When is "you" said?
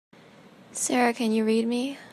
1.31-1.45